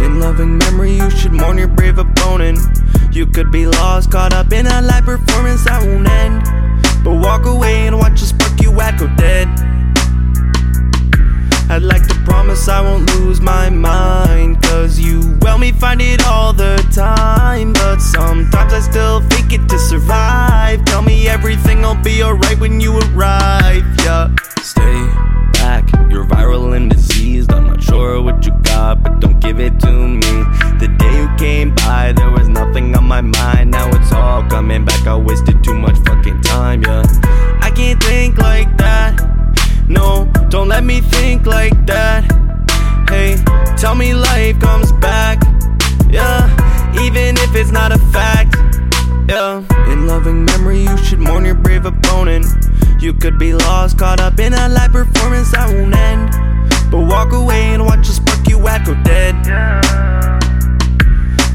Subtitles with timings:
[0.00, 2.58] In loving memory, you should mourn your brave opponent.
[3.10, 6.42] You could be lost, caught up in a live performance that won't end.
[7.02, 9.48] But walk away and watch the spark you go dead.
[11.70, 13.93] I'd like to promise I won't lose my mind.
[21.34, 23.84] Everything'll be alright when you arrive.
[24.04, 24.32] Yeah.
[24.62, 24.98] Stay
[25.54, 27.52] back, you're viral and diseased.
[27.52, 30.34] I'm not sure what you got, but don't give it to me.
[30.78, 33.72] The day you came by, there was nothing on my mind.
[33.72, 35.04] Now it's all coming back.
[35.08, 37.02] I wasted too much fucking time, yeah.
[37.60, 39.12] I can't think like that.
[39.88, 42.22] No, don't let me think like that.
[43.10, 43.36] Hey,
[43.76, 45.42] tell me life comes back.
[46.08, 46.46] Yeah,
[47.02, 48.53] even if it's not a fact.
[49.28, 52.44] Yeah, in loving memory, you should mourn your brave opponent.
[53.00, 56.30] You could be lost, caught up in a live performance that won't end.
[56.90, 59.34] But walk away and watch the spark you at go dead.
[59.46, 60.04] Yeah.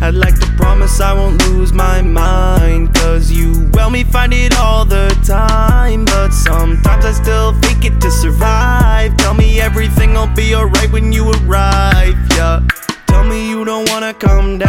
[0.02, 2.96] I'd like to promise I won't lose my mind.
[2.96, 6.06] Cause you well me find it all the time.
[6.06, 9.16] But sometimes I still fake it to survive.
[9.18, 12.16] Tell me everything'll be alright when you arrive.
[12.32, 12.66] Yeah.
[13.08, 14.69] Tell me you don't wanna come down.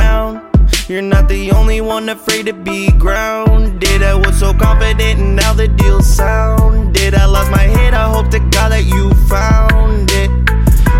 [0.90, 4.02] You're not the only one afraid to be grounded.
[4.02, 7.14] I was so confident and now the deal sounded.
[7.14, 10.30] I lost my head, I hope to God that you found it.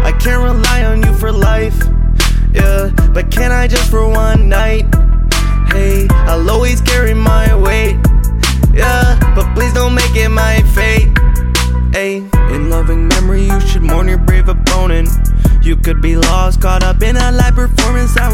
[0.06, 1.77] I can't rely on you for life,
[2.55, 2.91] yeah.
[3.12, 4.86] But can I just for one night?
[5.72, 7.97] Hey, I'll always carry my weight,
[8.72, 9.19] yeah.
[9.34, 11.10] But please don't make it my fate.
[11.92, 12.19] Hey,
[12.54, 15.08] in loving memory, you should mourn your brave opponent.
[15.62, 18.14] You could be lost, caught up in a live performance.
[18.14, 18.32] But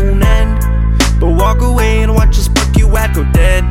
[1.57, 3.65] walk away and watch the spark you at go dead.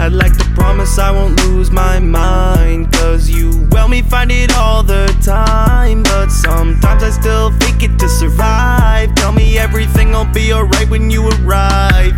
[0.00, 2.92] I'd like to promise I won't lose my mind.
[2.92, 6.02] Cause you well me find it all the time.
[6.02, 9.14] But sometimes I still fake it to survive.
[9.14, 12.14] Tell me everything'll be alright when you arrive.